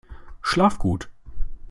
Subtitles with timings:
[0.41, 1.11] Schlaf gut!